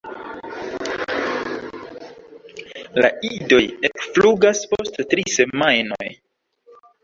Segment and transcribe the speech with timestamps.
[3.05, 3.61] La idoj
[3.93, 6.13] ekflugas post tri semajnoj.